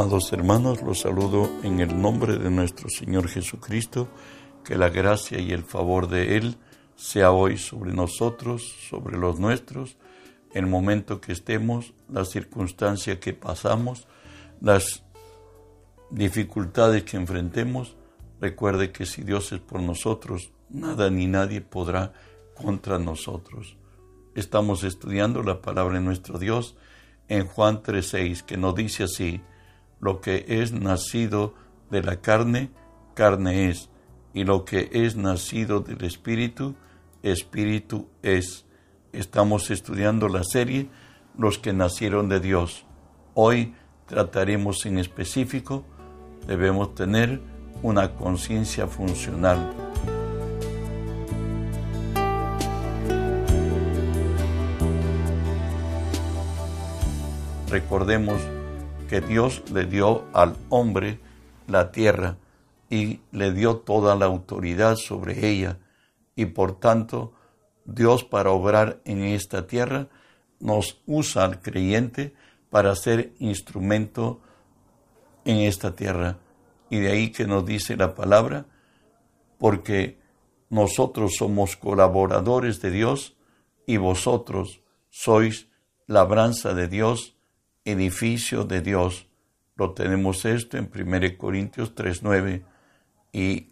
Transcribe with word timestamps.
Amados 0.00 0.32
hermanos, 0.32 0.80
los 0.80 1.00
saludo 1.00 1.50
en 1.62 1.78
el 1.80 2.00
nombre 2.00 2.38
de 2.38 2.50
nuestro 2.50 2.88
Señor 2.88 3.28
Jesucristo, 3.28 4.08
que 4.64 4.74
la 4.74 4.88
gracia 4.88 5.38
y 5.40 5.52
el 5.52 5.62
favor 5.62 6.08
de 6.08 6.38
Él 6.38 6.56
sea 6.96 7.32
hoy 7.32 7.58
sobre 7.58 7.92
nosotros, 7.92 8.62
sobre 8.88 9.18
los 9.18 9.38
nuestros, 9.38 9.98
el 10.54 10.66
momento 10.66 11.20
que 11.20 11.32
estemos, 11.32 11.92
la 12.08 12.24
circunstancia 12.24 13.20
que 13.20 13.34
pasamos, 13.34 14.06
las 14.62 15.02
dificultades 16.08 17.02
que 17.02 17.18
enfrentemos. 17.18 17.94
Recuerde 18.40 18.92
que 18.92 19.04
si 19.04 19.22
Dios 19.22 19.52
es 19.52 19.60
por 19.60 19.82
nosotros, 19.82 20.50
nada 20.70 21.10
ni 21.10 21.26
nadie 21.26 21.60
podrá 21.60 22.14
contra 22.54 22.98
nosotros. 22.98 23.76
Estamos 24.34 24.82
estudiando 24.82 25.42
la 25.42 25.60
palabra 25.60 25.98
de 25.98 26.04
nuestro 26.06 26.38
Dios 26.38 26.74
en 27.28 27.46
Juan 27.46 27.82
3:6, 27.82 28.42
que 28.42 28.56
nos 28.56 28.74
dice 28.74 29.04
así, 29.04 29.42
lo 30.00 30.20
que 30.20 30.44
es 30.48 30.72
nacido 30.72 31.54
de 31.90 32.02
la 32.02 32.16
carne, 32.16 32.70
carne 33.14 33.68
es, 33.68 33.90
y 34.32 34.44
lo 34.44 34.64
que 34.64 34.88
es 34.92 35.16
nacido 35.16 35.80
del 35.80 36.04
Espíritu, 36.04 36.74
Espíritu 37.22 38.08
es. 38.22 38.64
Estamos 39.12 39.70
estudiando 39.70 40.28
la 40.28 40.44
serie 40.44 40.88
Los 41.36 41.58
que 41.58 41.72
nacieron 41.72 42.28
de 42.28 42.40
Dios. 42.40 42.86
Hoy 43.34 43.74
trataremos 44.06 44.86
en 44.86 44.98
específico, 44.98 45.84
debemos 46.46 46.94
tener 46.94 47.40
una 47.82 48.14
conciencia 48.14 48.86
funcional. 48.86 49.72
Recordemos 57.68 58.40
que 59.10 59.20
Dios 59.20 59.64
le 59.72 59.86
dio 59.86 60.24
al 60.32 60.56
hombre 60.68 61.18
la 61.66 61.90
tierra 61.90 62.36
y 62.88 63.18
le 63.32 63.50
dio 63.50 63.78
toda 63.78 64.14
la 64.14 64.26
autoridad 64.26 64.94
sobre 64.94 65.48
ella 65.48 65.78
y 66.36 66.46
por 66.46 66.78
tanto 66.78 67.32
Dios 67.84 68.22
para 68.22 68.52
obrar 68.52 69.00
en 69.04 69.24
esta 69.24 69.66
tierra 69.66 70.06
nos 70.60 71.02
usa 71.06 71.44
al 71.44 71.60
creyente 71.60 72.34
para 72.70 72.94
ser 72.94 73.32
instrumento 73.40 74.40
en 75.44 75.56
esta 75.56 75.96
tierra. 75.96 76.38
Y 76.88 77.00
de 77.00 77.10
ahí 77.10 77.32
que 77.32 77.48
nos 77.48 77.66
dice 77.66 77.96
la 77.96 78.14
palabra, 78.14 78.66
porque 79.58 80.20
nosotros 80.68 81.32
somos 81.36 81.76
colaboradores 81.76 82.80
de 82.80 82.92
Dios 82.92 83.36
y 83.86 83.96
vosotros 83.96 84.82
sois 85.08 85.66
labranza 86.06 86.74
de 86.74 86.86
Dios 86.86 87.39
edificio 87.84 88.64
de 88.64 88.80
Dios. 88.80 89.26
Lo 89.76 89.92
tenemos 89.92 90.44
esto 90.44 90.76
en 90.76 90.90
1 90.94 91.38
Corintios 91.38 91.94
3.9 91.94 92.62
y 93.32 93.68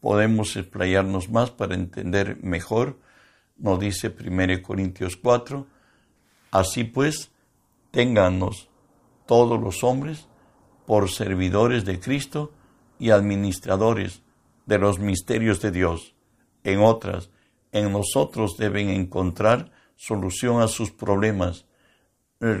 podemos 0.00 0.56
explayarnos 0.56 1.28
más 1.30 1.50
para 1.50 1.74
entender 1.74 2.38
mejor. 2.42 2.98
Nos 3.56 3.80
dice 3.80 4.14
1 4.18 4.62
Corintios 4.62 5.16
4, 5.16 5.66
así 6.50 6.84
pues, 6.84 7.30
téngannos 7.90 8.68
todos 9.26 9.60
los 9.60 9.84
hombres 9.84 10.28
por 10.86 11.10
servidores 11.10 11.84
de 11.84 12.00
Cristo 12.00 12.52
y 12.98 13.10
administradores 13.10 14.22
de 14.66 14.78
los 14.78 14.98
misterios 14.98 15.60
de 15.60 15.70
Dios. 15.70 16.14
En 16.64 16.80
otras, 16.80 17.30
en 17.72 17.92
nosotros 17.92 18.56
deben 18.56 18.88
encontrar 18.90 19.70
solución 19.96 20.62
a 20.62 20.68
sus 20.68 20.90
problemas 20.90 21.66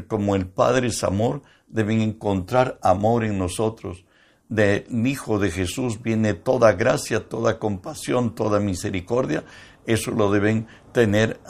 como 0.08 0.36
el 0.36 0.46
Padre 0.46 0.88
es 0.88 1.02
amor, 1.04 1.42
deben 1.66 2.00
encontrar 2.00 2.78
amor 2.82 3.24
en 3.24 3.38
nosotros. 3.38 4.04
Del 4.48 4.84
Hijo 5.06 5.38
de 5.38 5.50
Jesús 5.50 6.02
viene 6.02 6.34
toda 6.34 6.72
gracia, 6.72 7.28
toda 7.28 7.58
compasión, 7.58 8.34
toda 8.34 8.60
misericordia. 8.60 9.44
Eso 9.86 10.10
lo 10.10 10.30
deben 10.30 10.66
tener 10.92 11.40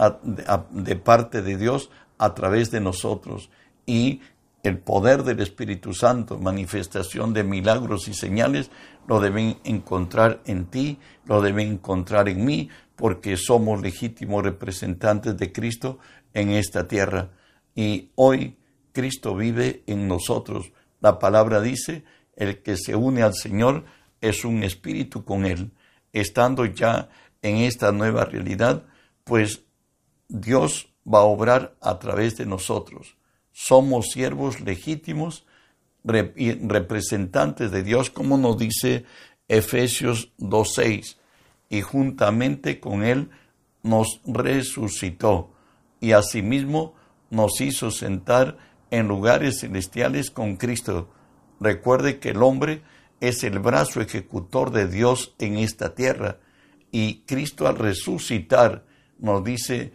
de 0.71 0.97
parte 0.97 1.43
de 1.43 1.57
Dios 1.57 1.91
a 2.19 2.35
través 2.35 2.71
de 2.71 2.81
nosotros. 2.81 3.51
Y 3.87 4.21
el 4.63 4.79
poder 4.79 5.25
del 5.25 5.41
Espíritu 5.41 5.95
Santo, 5.95 6.39
manifestación 6.39 7.33
de 7.33 7.43
milagros 7.43 8.07
y 8.07 8.15
señales, 8.15 8.71
lo 9.09 9.19
deben 9.19 9.59
encontrar 9.65 10.41
en 10.45 10.67
ti, 10.67 10.99
lo 11.25 11.41
deben 11.41 11.73
encontrar 11.73 12.29
en 12.29 12.45
mí, 12.45 12.69
porque 12.95 13.37
somos 13.39 13.81
legítimos 13.81 14.45
representantes 14.45 15.37
de 15.37 15.51
Cristo 15.51 15.99
en 16.35 16.51
esta 16.51 16.87
tierra 16.87 17.31
y 17.75 18.11
hoy 18.15 18.57
Cristo 18.93 19.35
vive 19.35 19.83
en 19.87 20.09
nosotros. 20.09 20.73
La 21.01 21.19
palabra 21.19 21.61
dice, 21.61 22.05
el 22.37 22.63
que 22.63 22.77
se 22.77 22.97
une 22.97 23.23
al 23.23 23.35
Señor 23.35 23.85
es 24.21 24.45
un 24.45 24.63
espíritu 24.63 25.25
con 25.25 25.47
Él. 25.47 25.73
Estando 26.13 26.65
ya 26.65 27.09
en 27.43 27.59
esta 27.59 27.93
nueva 27.93 28.25
realidad, 28.25 28.85
pues 29.25 29.63
Dios 30.29 30.89
va 31.07 31.21
a 31.21 31.25
obrar 31.25 31.77
a 31.81 31.99
través 31.99 32.37
de 32.37 32.47
nosotros. 32.47 33.17
Somos 33.53 34.11
siervos 34.11 34.61
legítimos, 34.61 35.45
representantes 36.05 37.71
de 37.71 37.83
Dios, 37.83 38.11
como 38.11 38.39
nos 38.39 38.57
dice 38.59 39.05
Efesios 39.49 40.33
2.6, 40.39 41.17
y 41.69 41.83
juntamente 41.83 42.81
con 42.81 43.05
Él 43.05 43.31
nos 43.83 44.21
resucitó, 44.25 45.53
y 46.01 46.13
asimismo 46.13 46.95
nos 47.31 47.61
hizo 47.61 47.91
sentar 47.91 48.59
en 48.91 49.09
lugares 49.09 49.61
celestiales 49.61 50.31
con 50.31 50.57
Cristo. 50.57 51.09
Recuerde 51.61 52.19
que 52.19 52.31
el 52.31 52.43
hombre 52.43 52.83
es 53.21 53.45
el 53.45 53.59
brazo 53.59 54.01
ejecutor 54.01 54.71
de 54.71 54.89
Dios 54.89 55.35
en 55.39 55.57
esta 55.59 55.95
tierra 55.95 56.39
y 56.91 57.21
Cristo 57.21 57.67
al 57.69 57.77
resucitar, 57.77 58.85
nos 59.19 59.45
dice 59.45 59.93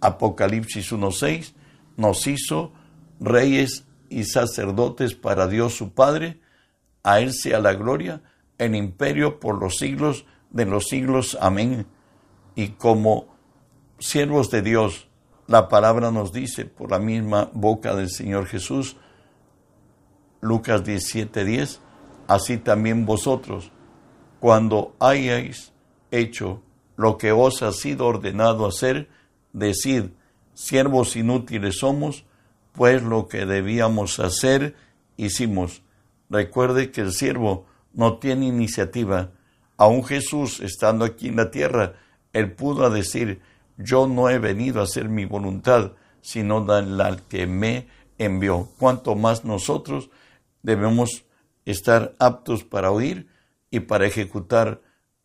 Apocalipsis 0.00 0.92
1.6, 0.92 1.54
nos 1.96 2.26
hizo 2.26 2.72
reyes 3.20 3.84
y 4.10 4.24
sacerdotes 4.24 5.14
para 5.14 5.46
Dios 5.46 5.74
su 5.74 5.92
Padre, 5.92 6.40
a 7.02 7.20
Él 7.20 7.32
sea 7.32 7.60
la 7.60 7.74
gloria, 7.74 8.22
el 8.58 8.74
imperio 8.74 9.40
por 9.40 9.58
los 9.58 9.76
siglos 9.76 10.26
de 10.50 10.66
los 10.66 10.88
siglos. 10.88 11.36
Amén. 11.40 11.86
Y 12.54 12.68
como 12.68 13.34
siervos 13.98 14.50
de 14.50 14.62
Dios, 14.62 15.08
la 15.46 15.68
palabra 15.68 16.10
nos 16.10 16.32
dice 16.32 16.64
por 16.64 16.90
la 16.90 16.98
misma 16.98 17.50
boca 17.52 17.94
del 17.94 18.10
Señor 18.10 18.46
Jesús, 18.46 18.96
Lucas 20.40 20.84
17:10, 20.84 21.80
así 22.28 22.58
también 22.58 23.06
vosotros, 23.06 23.70
cuando 24.40 24.94
hayáis 25.00 25.72
hecho 26.10 26.62
lo 26.96 27.18
que 27.18 27.32
os 27.32 27.62
ha 27.62 27.72
sido 27.72 28.06
ordenado 28.06 28.66
hacer, 28.66 29.08
decid, 29.52 30.10
siervos 30.54 31.16
inútiles 31.16 31.78
somos, 31.78 32.24
pues 32.72 33.02
lo 33.02 33.28
que 33.28 33.46
debíamos 33.46 34.18
hacer, 34.20 34.76
hicimos. 35.16 35.82
Recuerde 36.28 36.90
que 36.90 37.02
el 37.02 37.12
siervo 37.12 37.66
no 37.92 38.18
tiene 38.18 38.46
iniciativa. 38.46 39.30
Aún 39.76 40.04
Jesús, 40.04 40.60
estando 40.60 41.04
aquí 41.04 41.28
en 41.28 41.36
la 41.36 41.50
tierra, 41.50 41.94
él 42.32 42.52
pudo 42.52 42.88
decir, 42.90 43.40
yo 43.76 44.06
no 44.06 44.28
he 44.28 44.38
venido 44.38 44.80
a 44.80 44.84
hacer 44.84 45.08
mi 45.08 45.24
voluntad, 45.24 45.92
sino 46.20 46.64
la 46.64 47.16
que 47.28 47.46
me 47.46 47.88
envió. 48.18 48.68
Cuanto 48.78 49.14
más 49.14 49.44
nosotros 49.44 50.10
debemos 50.62 51.24
estar 51.64 52.14
aptos 52.18 52.64
para 52.64 52.90
oír 52.90 53.28
y 53.70 53.80
para 53.80 54.06
ejecutar 54.06 54.80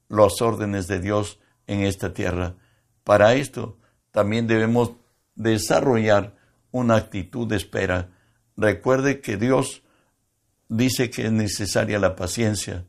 las 0.08 0.42
órdenes 0.42 0.88
de 0.88 1.00
Dios 1.00 1.40
en 1.68 1.82
esta 1.82 2.14
tierra. 2.14 2.56
Para 3.04 3.36
esto 3.36 3.78
también 4.12 4.48
debemos 4.48 4.94
desarrollar 5.36 6.36
una 6.72 6.96
actitud 6.96 7.48
de 7.48 7.58
espera. 7.58 8.10
Recuerde 8.58 9.22
que 9.22 9.38
Dios 9.38 9.84
dice 10.68 11.10
que 11.10 11.26
es 11.26 11.32
necesaria 11.32 12.00
la 12.00 12.16
paciencia. 12.16 12.86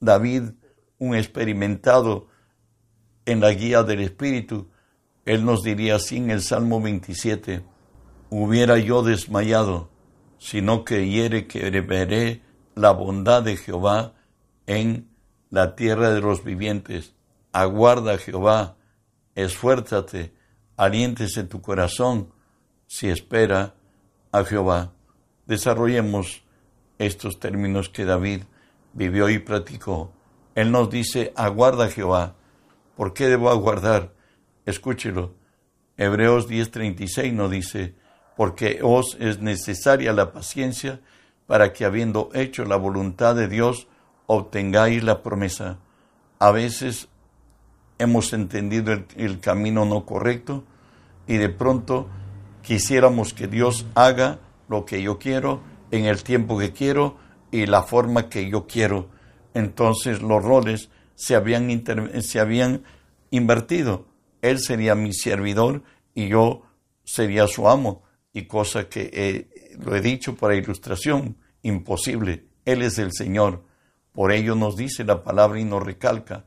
David, 0.00 0.50
un 0.98 1.14
experimentado 1.14 2.28
en 3.26 3.40
la 3.40 3.52
guía 3.52 3.82
del 3.82 4.00
Espíritu, 4.00 4.70
él 5.28 5.44
nos 5.44 5.62
diría 5.62 5.96
así 5.96 6.16
en 6.16 6.30
el 6.30 6.40
Salmo 6.40 6.80
27, 6.80 7.62
hubiera 8.30 8.78
yo 8.78 9.02
desmayado, 9.02 9.90
sino 10.38 10.86
que 10.86 11.06
hiere 11.06 11.46
que 11.46 11.68
veré 11.82 12.40
la 12.74 12.92
bondad 12.92 13.42
de 13.42 13.58
Jehová 13.58 14.14
en 14.66 15.10
la 15.50 15.76
tierra 15.76 16.12
de 16.12 16.22
los 16.22 16.44
vivientes. 16.44 17.14
Aguarda 17.52 18.16
Jehová, 18.16 18.78
esfuérzate, 19.34 20.32
aliéntese 20.78 21.44
tu 21.44 21.60
corazón 21.60 22.32
si 22.86 23.10
espera 23.10 23.74
a 24.32 24.44
Jehová. 24.44 24.94
Desarrollemos 25.44 26.42
estos 26.96 27.38
términos 27.38 27.90
que 27.90 28.06
David 28.06 28.44
vivió 28.94 29.28
y 29.28 29.40
practicó. 29.40 30.10
Él 30.54 30.72
nos 30.72 30.88
dice, 30.88 31.34
aguarda 31.36 31.90
Jehová. 31.90 32.34
¿Por 32.96 33.12
qué 33.12 33.28
debo 33.28 33.50
aguardar? 33.50 34.16
Escúchelo. 34.68 35.32
Hebreos 35.96 36.46
10:36 36.46 37.32
nos 37.32 37.50
dice, 37.50 37.94
porque 38.36 38.80
os 38.82 39.16
es 39.18 39.40
necesaria 39.40 40.12
la 40.12 40.30
paciencia 40.30 41.00
para 41.46 41.72
que 41.72 41.86
habiendo 41.86 42.28
hecho 42.34 42.66
la 42.66 42.76
voluntad 42.76 43.34
de 43.34 43.48
Dios, 43.48 43.88
obtengáis 44.26 45.02
la 45.02 45.22
promesa. 45.22 45.78
A 46.38 46.50
veces 46.50 47.08
hemos 47.98 48.34
entendido 48.34 48.92
el, 49.16 49.40
camino 49.40 49.86
no 49.86 50.04
correcto 50.04 50.64
y 51.26 51.38
de 51.38 51.48
pronto 51.48 52.06
quisiéramos 52.60 53.32
que 53.32 53.46
Dios 53.46 53.86
haga 53.94 54.38
lo 54.68 54.84
que 54.84 55.00
yo 55.00 55.18
quiero, 55.18 55.62
en 55.90 56.04
el 56.04 56.22
tiempo 56.22 56.58
que 56.58 56.74
quiero 56.74 57.16
y 57.50 57.64
la 57.64 57.84
forma 57.84 58.28
que 58.28 58.50
yo 58.50 58.66
quiero. 58.66 59.08
Entonces 59.54 60.20
los 60.20 60.44
roles 60.44 60.90
se 61.14 61.36
habían, 61.36 61.82
se 62.20 62.38
habían 62.38 62.82
invertido. 63.30 64.17
Él 64.42 64.58
sería 64.60 64.94
mi 64.94 65.12
servidor 65.12 65.82
y 66.14 66.28
yo 66.28 66.62
sería 67.04 67.46
su 67.46 67.68
amo. 67.68 68.02
Y 68.32 68.42
cosa 68.42 68.88
que 68.88 69.10
eh, 69.12 69.76
lo 69.78 69.96
he 69.96 70.00
dicho 70.00 70.36
para 70.36 70.54
ilustración, 70.54 71.36
imposible. 71.62 72.44
Él 72.64 72.82
es 72.82 72.98
el 72.98 73.12
Señor. 73.12 73.64
Por 74.12 74.32
ello 74.32 74.54
nos 74.54 74.76
dice 74.76 75.04
la 75.04 75.22
palabra 75.22 75.58
y 75.60 75.64
nos 75.64 75.82
recalca 75.82 76.44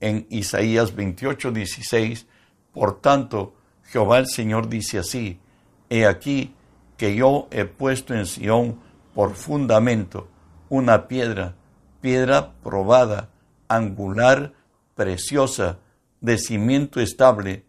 en 0.00 0.26
Isaías 0.30 0.94
28, 0.94 1.52
16, 1.52 2.26
por 2.72 3.00
tanto, 3.00 3.54
Jehová 3.84 4.18
el 4.18 4.26
Señor 4.26 4.68
dice 4.68 4.98
así, 4.98 5.40
he 5.88 6.06
aquí 6.06 6.54
que 6.96 7.14
yo 7.14 7.48
he 7.50 7.64
puesto 7.64 8.14
en 8.14 8.26
Sión 8.26 8.78
por 9.14 9.34
fundamento 9.34 10.28
una 10.68 11.08
piedra, 11.08 11.54
piedra 12.00 12.52
probada, 12.62 13.30
angular, 13.68 14.52
preciosa, 14.94 15.78
de 16.20 16.38
cimiento 16.38 17.00
estable, 17.00 17.64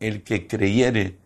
el 0.00 0.22
que 0.22 0.46
creyere 0.46 1.18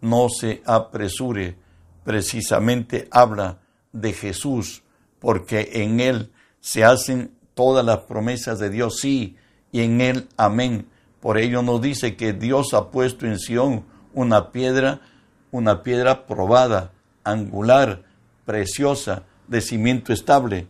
no 0.00 0.28
se 0.28 0.62
apresure, 0.64 1.56
precisamente 2.04 3.08
habla 3.10 3.60
de 3.92 4.12
Jesús, 4.12 4.82
porque 5.18 5.70
en 5.74 6.00
él 6.00 6.32
se 6.60 6.84
hacen 6.84 7.32
todas 7.54 7.84
las 7.84 8.00
promesas 8.00 8.58
de 8.58 8.70
Dios, 8.70 8.98
sí, 9.00 9.36
y 9.72 9.80
en 9.80 10.00
él 10.00 10.28
amén. 10.36 10.86
Por 11.20 11.38
ello 11.38 11.62
nos 11.62 11.80
dice 11.80 12.16
que 12.16 12.32
Dios 12.32 12.74
ha 12.74 12.90
puesto 12.90 13.26
en 13.26 13.38
Sión 13.38 13.84
una 14.14 14.52
piedra, 14.52 15.00
una 15.50 15.82
piedra 15.82 16.26
probada, 16.26 16.92
angular, 17.24 18.04
preciosa, 18.44 19.24
de 19.48 19.60
cimiento 19.60 20.12
estable. 20.12 20.66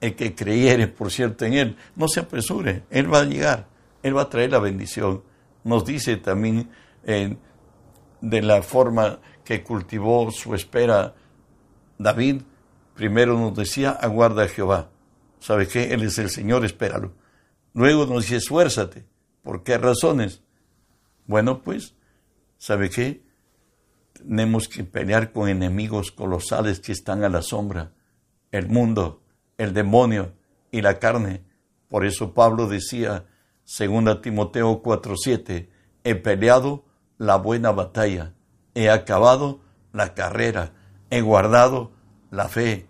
El 0.00 0.16
que 0.16 0.34
creyere, 0.34 0.88
por 0.88 1.10
cierto, 1.10 1.44
en 1.44 1.54
él, 1.54 1.76
no 1.96 2.08
se 2.08 2.20
apresure, 2.20 2.82
él 2.90 3.12
va 3.12 3.20
a 3.20 3.24
llegar, 3.24 3.66
él 4.04 4.16
va 4.16 4.22
a 4.22 4.28
traer 4.28 4.52
la 4.52 4.58
bendición. 4.58 5.24
Nos 5.64 5.84
dice 5.86 6.18
también 6.18 6.68
de 7.04 8.42
la 8.42 8.62
forma 8.62 9.18
que 9.44 9.64
cultivó 9.64 10.30
su 10.30 10.54
espera 10.54 11.14
David, 11.98 12.42
primero 12.94 13.38
nos 13.38 13.56
decía, 13.56 13.92
aguarda 13.92 14.44
a 14.44 14.48
Jehová. 14.48 14.90
¿Sabe 15.40 15.66
qué? 15.66 15.94
Él 15.94 16.02
es 16.02 16.18
el 16.18 16.28
Señor, 16.28 16.66
espéralo. 16.66 17.14
Luego 17.72 18.04
nos 18.04 18.24
dice, 18.24 18.36
esfuérzate. 18.36 19.06
¿Por 19.42 19.62
qué 19.62 19.78
razones? 19.78 20.42
Bueno, 21.26 21.62
pues, 21.62 21.94
¿sabe 22.58 22.90
qué? 22.90 23.24
Tenemos 24.12 24.68
que 24.68 24.84
pelear 24.84 25.32
con 25.32 25.48
enemigos 25.48 26.12
colosales 26.12 26.78
que 26.80 26.92
están 26.92 27.24
a 27.24 27.30
la 27.30 27.40
sombra. 27.40 27.92
El 28.52 28.68
mundo, 28.68 29.22
el 29.56 29.72
demonio 29.72 30.34
y 30.70 30.82
la 30.82 30.98
carne. 30.98 31.42
Por 31.88 32.04
eso 32.04 32.34
Pablo 32.34 32.66
decía, 32.66 33.24
2 33.64 34.20
Timoteo 34.20 34.82
4:7, 34.82 35.68
he 36.04 36.14
peleado 36.14 36.84
la 37.18 37.36
buena 37.36 37.72
batalla, 37.72 38.34
he 38.74 38.90
acabado 38.90 39.60
la 39.92 40.14
carrera, 40.14 40.72
he 41.10 41.20
guardado 41.20 41.92
la 42.30 42.48
fe. 42.48 42.86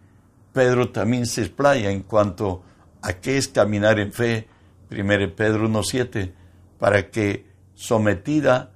Pedro 0.53 0.91
también 0.91 1.27
se 1.27 1.43
explaya 1.43 1.91
en 1.91 2.03
cuanto 2.03 2.63
a 3.03 3.15
qué 3.15 3.37
es 3.37 3.49
caminar 3.49 3.99
en 3.99 4.13
fe 4.13 4.49
1 4.91 5.35
Pedro 5.37 5.69
1.7, 5.69 6.33
para 6.79 7.11
que 7.11 7.47
sometida 7.75 8.73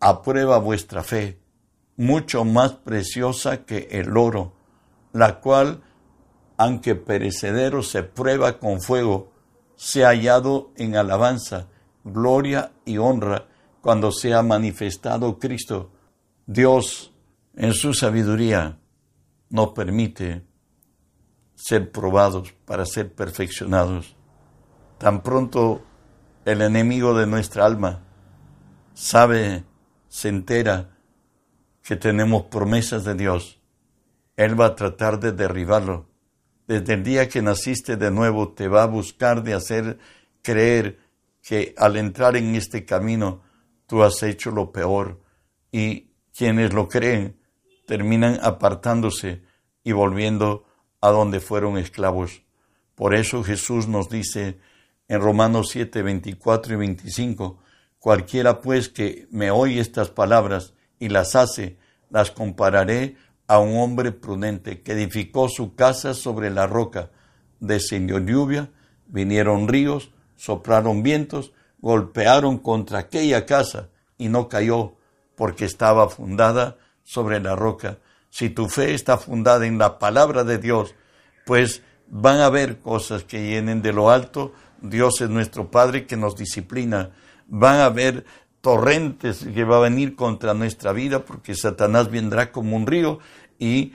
a 0.00 0.22
prueba 0.22 0.58
vuestra 0.58 1.02
fe, 1.02 1.40
mucho 1.96 2.44
más 2.44 2.72
preciosa 2.72 3.64
que 3.64 3.88
el 3.92 4.16
oro, 4.16 4.54
la 5.12 5.40
cual, 5.40 5.82
aunque 6.56 6.94
perecedero 6.94 7.82
se 7.82 8.02
prueba 8.02 8.58
con 8.58 8.80
fuego, 8.80 9.31
se 9.82 10.04
ha 10.04 10.10
hallado 10.10 10.70
en 10.76 10.94
alabanza, 10.94 11.66
gloria 12.04 12.70
y 12.84 12.98
honra 12.98 13.48
cuando 13.80 14.12
se 14.12 14.32
ha 14.32 14.40
manifestado 14.42 15.40
Cristo. 15.40 15.90
Dios, 16.46 17.12
en 17.56 17.72
su 17.72 17.92
sabiduría, 17.92 18.78
nos 19.50 19.72
permite 19.72 20.46
ser 21.56 21.90
probados 21.90 22.52
para 22.64 22.86
ser 22.86 23.12
perfeccionados 23.12 24.16
Tan 25.02 25.20
pronto 25.24 25.82
el 26.44 26.62
enemigo 26.62 27.12
de 27.12 27.26
nuestra 27.26 27.66
alma 27.66 28.04
sabe, 28.94 29.64
se 30.06 30.28
entera 30.28 30.96
que 31.82 31.96
tenemos 31.96 32.44
promesas 32.44 33.02
de 33.02 33.16
Dios, 33.16 33.60
Él 34.36 34.60
va 34.60 34.66
a 34.66 34.76
tratar 34.76 35.18
de 35.18 35.32
derribarlo. 35.32 36.06
Desde 36.66 36.94
el 36.94 37.02
día 37.02 37.28
que 37.28 37.42
naciste 37.42 37.96
de 37.96 38.10
nuevo 38.10 38.52
te 38.52 38.68
va 38.68 38.84
a 38.84 38.86
buscar 38.86 39.42
de 39.42 39.54
hacer 39.54 39.98
creer 40.42 40.98
que 41.42 41.74
al 41.76 41.96
entrar 41.96 42.36
en 42.36 42.54
este 42.54 42.84
camino 42.84 43.42
tú 43.86 44.02
has 44.02 44.22
hecho 44.22 44.50
lo 44.50 44.72
peor 44.72 45.20
y 45.70 46.08
quienes 46.36 46.72
lo 46.72 46.88
creen 46.88 47.36
terminan 47.86 48.38
apartándose 48.42 49.42
y 49.82 49.92
volviendo 49.92 50.64
a 51.00 51.10
donde 51.10 51.40
fueron 51.40 51.76
esclavos. 51.78 52.42
Por 52.94 53.14
eso 53.14 53.42
Jesús 53.42 53.88
nos 53.88 54.08
dice, 54.08 54.58
en 55.08 55.20
Romanos 55.20 55.70
7, 55.70 56.02
24 56.02 56.74
y 56.74 56.76
25, 56.76 57.58
cualquiera 57.98 58.60
pues 58.60 58.88
que 58.88 59.26
me 59.30 59.50
oye 59.50 59.80
estas 59.80 60.10
palabras 60.10 60.74
y 60.98 61.08
las 61.08 61.34
hace, 61.34 61.76
las 62.10 62.30
compararé 62.30 63.16
a 63.52 63.58
un 63.58 63.76
hombre 63.76 64.12
prudente 64.12 64.80
que 64.80 64.92
edificó 64.92 65.48
su 65.48 65.74
casa 65.74 66.14
sobre 66.14 66.50
la 66.50 66.66
roca. 66.66 67.10
Descendió 67.60 68.18
lluvia, 68.18 68.70
vinieron 69.06 69.68
ríos, 69.68 70.10
soplaron 70.36 71.02
vientos, 71.02 71.52
golpearon 71.80 72.58
contra 72.58 73.00
aquella 73.00 73.44
casa 73.44 73.88
y 74.16 74.28
no 74.28 74.48
cayó 74.48 74.94
porque 75.36 75.64
estaba 75.64 76.08
fundada 76.08 76.78
sobre 77.02 77.40
la 77.40 77.54
roca. 77.54 77.98
Si 78.30 78.48
tu 78.48 78.68
fe 78.68 78.94
está 78.94 79.18
fundada 79.18 79.66
en 79.66 79.76
la 79.76 79.98
palabra 79.98 80.44
de 80.44 80.56
Dios, 80.58 80.94
pues 81.44 81.82
van 82.08 82.38
a 82.38 82.46
haber 82.46 82.78
cosas 82.78 83.24
que 83.24 83.42
vienen 83.42 83.82
de 83.82 83.92
lo 83.92 84.10
alto 84.10 84.52
Dios 84.82 85.20
es 85.20 85.30
nuestro 85.30 85.70
Padre 85.70 86.06
que 86.06 86.16
nos 86.16 86.36
disciplina. 86.36 87.10
Van 87.46 87.76
a 87.76 87.86
haber 87.86 88.24
torrentes 88.62 89.44
que 89.54 89.64
va 89.64 89.78
a 89.78 89.80
venir 89.80 90.14
contra 90.14 90.54
nuestra 90.54 90.92
vida 90.92 91.24
porque 91.24 91.54
Satanás 91.54 92.10
vendrá 92.10 92.52
como 92.52 92.76
un 92.76 92.86
río 92.86 93.18
y 93.62 93.94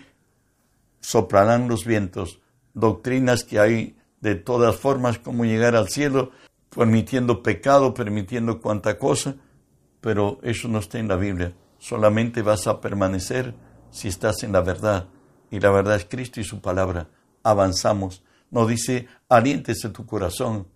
soplarán 0.99 1.67
los 1.67 1.85
vientos. 1.85 2.39
Doctrinas 2.73 3.43
que 3.43 3.59
hay 3.59 3.97
de 4.21 4.35
todas 4.35 4.75
formas 4.75 5.19
como 5.19 5.45
llegar 5.45 5.75
al 5.75 5.89
cielo, 5.89 6.31
permitiendo 6.69 7.43
pecado, 7.43 7.93
permitiendo 7.93 8.61
cuanta 8.61 8.97
cosa, 8.97 9.35
pero 10.01 10.39
eso 10.43 10.67
no 10.67 10.79
está 10.79 10.99
en 10.99 11.07
la 11.07 11.15
Biblia. 11.15 11.53
Solamente 11.79 12.41
vas 12.41 12.67
a 12.67 12.79
permanecer 12.79 13.53
si 13.91 14.07
estás 14.07 14.43
en 14.43 14.51
la 14.51 14.61
verdad. 14.61 15.07
Y 15.51 15.59
la 15.59 15.71
verdad 15.71 15.95
es 15.95 16.05
Cristo 16.05 16.39
y 16.39 16.43
su 16.43 16.61
palabra. 16.61 17.09
Avanzamos. 17.43 18.23
No 18.51 18.65
dice, 18.65 19.07
aliéntese 19.27 19.89
tu 19.89 20.05
corazón 20.05 20.67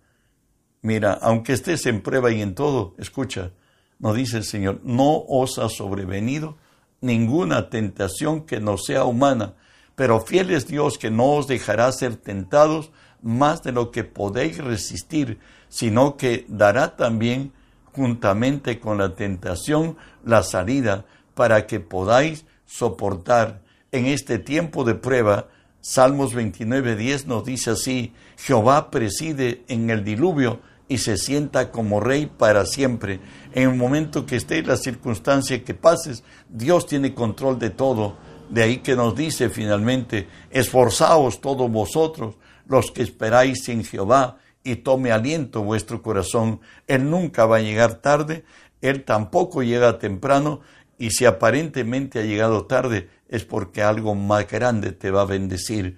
Mira, 0.82 1.12
aunque 1.22 1.52
estés 1.52 1.86
en 1.86 2.02
prueba 2.02 2.32
y 2.32 2.42
en 2.42 2.56
todo, 2.56 2.96
escucha, 2.98 3.52
nos 4.00 4.16
dice 4.16 4.38
el 4.38 4.44
Señor, 4.44 4.80
no 4.82 5.22
os 5.28 5.58
ha 5.58 5.68
sobrevenido 5.68 6.58
ninguna 7.02 7.68
tentación 7.68 8.46
que 8.46 8.60
no 8.60 8.78
sea 8.78 9.04
humana, 9.04 9.54
pero 9.94 10.20
fiel 10.20 10.50
es 10.50 10.66
Dios 10.66 10.96
que 10.96 11.10
no 11.10 11.32
os 11.32 11.46
dejará 11.46 11.92
ser 11.92 12.16
tentados 12.16 12.90
más 13.20 13.62
de 13.62 13.72
lo 13.72 13.90
que 13.90 14.04
podéis 14.04 14.58
resistir, 14.58 15.38
sino 15.68 16.16
que 16.16 16.46
dará 16.48 16.96
también 16.96 17.52
juntamente 17.92 18.80
con 18.80 18.98
la 18.98 19.14
tentación 19.14 19.96
la 20.24 20.42
salida 20.42 21.04
para 21.34 21.66
que 21.66 21.80
podáis 21.80 22.46
soportar 22.66 23.60
en 23.90 24.06
este 24.06 24.38
tiempo 24.38 24.84
de 24.84 24.94
prueba. 24.94 25.48
Salmos 25.80 26.34
29.10 26.34 27.26
nos 27.26 27.44
dice 27.44 27.70
así, 27.70 28.12
Jehová 28.36 28.90
preside 28.90 29.64
en 29.68 29.90
el 29.90 30.04
diluvio 30.04 30.60
y 30.92 30.98
se 30.98 31.16
sienta 31.16 31.70
como 31.70 32.00
rey 32.00 32.26
para 32.26 32.66
siempre. 32.66 33.18
En 33.54 33.70
el 33.70 33.76
momento 33.76 34.26
que 34.26 34.36
esté 34.36 34.62
la 34.62 34.76
circunstancia 34.76 35.64
que 35.64 35.72
pases, 35.72 36.22
Dios 36.50 36.86
tiene 36.86 37.14
control 37.14 37.58
de 37.58 37.70
todo. 37.70 38.18
De 38.50 38.62
ahí 38.62 38.78
que 38.80 38.94
nos 38.94 39.16
dice 39.16 39.48
finalmente, 39.48 40.28
esforzaos 40.50 41.40
todos 41.40 41.70
vosotros, 41.70 42.36
los 42.66 42.90
que 42.90 43.02
esperáis 43.02 43.66
en 43.70 43.84
Jehová, 43.84 44.36
y 44.62 44.76
tome 44.76 45.12
aliento 45.12 45.62
vuestro 45.62 46.02
corazón. 46.02 46.60
Él 46.86 47.08
nunca 47.08 47.46
va 47.46 47.56
a 47.56 47.62
llegar 47.62 47.94
tarde, 47.94 48.44
Él 48.82 49.04
tampoco 49.04 49.62
llega 49.62 49.98
temprano, 49.98 50.60
y 50.98 51.12
si 51.12 51.24
aparentemente 51.24 52.18
ha 52.18 52.24
llegado 52.24 52.66
tarde, 52.66 53.08
es 53.28 53.46
porque 53.46 53.82
algo 53.82 54.14
más 54.14 54.46
grande 54.46 54.92
te 54.92 55.10
va 55.10 55.22
a 55.22 55.24
bendecir. 55.24 55.96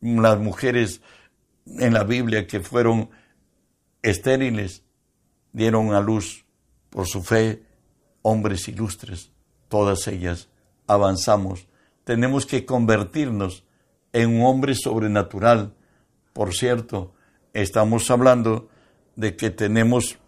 Las 0.00 0.38
mujeres 0.38 1.02
en 1.66 1.92
la 1.92 2.04
Biblia 2.04 2.46
que 2.46 2.60
fueron 2.60 3.10
estériles 4.02 4.82
dieron 5.52 5.94
a 5.94 6.00
luz 6.00 6.44
por 6.90 7.06
su 7.06 7.22
fe 7.22 7.62
hombres 8.22 8.68
ilustres, 8.68 9.30
todas 9.68 10.06
ellas 10.08 10.48
avanzamos. 10.86 11.66
Tenemos 12.04 12.46
que 12.46 12.66
convertirnos 12.66 13.64
en 14.12 14.36
un 14.40 14.46
hombre 14.46 14.74
sobrenatural. 14.74 15.74
Por 16.32 16.54
cierto, 16.54 17.12
estamos 17.52 18.10
hablando 18.10 18.68
de 19.16 19.36
que 19.36 19.50
tenemos 19.50 20.18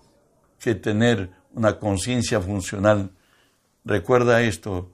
que 0.58 0.74
tener 0.74 1.30
una 1.54 1.78
conciencia 1.78 2.40
funcional. 2.40 3.10
Recuerda 3.84 4.42
esto, 4.42 4.92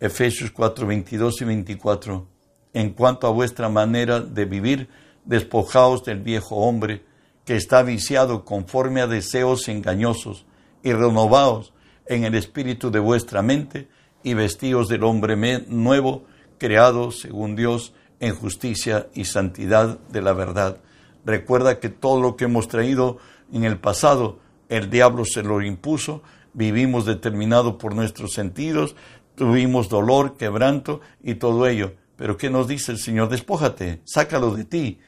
Efesios 0.00 0.50
4, 0.50 0.86
22 0.86 1.40
y 1.40 1.44
24. 1.44 2.28
En 2.74 2.90
cuanto 2.90 3.26
a 3.26 3.30
vuestra 3.30 3.68
manera 3.70 4.20
de 4.20 4.44
vivir, 4.44 4.88
despojaos 5.24 6.04
del 6.04 6.20
viejo 6.20 6.56
hombre 6.56 7.04
que 7.46 7.56
está 7.56 7.82
viciado 7.82 8.44
conforme 8.44 9.00
a 9.00 9.06
deseos 9.06 9.68
engañosos 9.68 10.44
y 10.82 10.92
renovaos 10.92 11.72
en 12.06 12.24
el 12.24 12.34
espíritu 12.34 12.90
de 12.90 12.98
vuestra 12.98 13.40
mente 13.40 13.88
y 14.22 14.34
vestíos 14.34 14.88
del 14.88 15.04
hombre 15.04 15.36
nuevo, 15.68 16.24
creado 16.58 17.12
según 17.12 17.54
Dios 17.54 17.94
en 18.18 18.34
justicia 18.34 19.06
y 19.14 19.24
santidad 19.24 20.00
de 20.10 20.22
la 20.22 20.32
verdad. 20.32 20.80
Recuerda 21.24 21.78
que 21.78 21.88
todo 21.88 22.20
lo 22.20 22.36
que 22.36 22.44
hemos 22.46 22.66
traído 22.66 23.18
en 23.52 23.64
el 23.64 23.78
pasado, 23.78 24.40
el 24.68 24.90
diablo 24.90 25.24
se 25.24 25.44
lo 25.44 25.62
impuso, 25.62 26.22
vivimos 26.52 27.06
determinado 27.06 27.78
por 27.78 27.94
nuestros 27.94 28.32
sentidos, 28.32 28.96
tuvimos 29.36 29.88
dolor, 29.88 30.36
quebranto 30.36 31.00
y 31.22 31.36
todo 31.36 31.68
ello. 31.68 31.94
Pero 32.16 32.36
¿qué 32.36 32.50
nos 32.50 32.66
dice 32.66 32.90
el 32.90 32.98
Señor? 32.98 33.28
Despójate, 33.28 34.00
sácalo 34.04 34.56
de 34.56 34.64
ti. 34.64 34.98